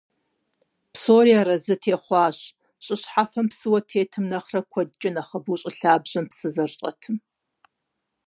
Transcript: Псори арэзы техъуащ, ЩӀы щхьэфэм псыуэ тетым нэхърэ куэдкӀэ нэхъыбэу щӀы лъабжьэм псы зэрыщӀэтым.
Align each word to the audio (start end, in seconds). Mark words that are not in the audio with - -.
Псори 0.93 1.33
арэзы 1.41 1.75
техъуащ, 1.81 2.37
ЩӀы 2.83 2.95
щхьэфэм 3.01 3.47
псыуэ 3.51 3.79
тетым 3.89 4.25
нэхърэ 4.31 4.61
куэдкӀэ 4.71 5.09
нэхъыбэу 5.15 5.59
щӀы 5.61 5.71
лъабжьэм 5.79 6.25
псы 6.29 6.47
зэрыщӀэтым. 6.53 7.15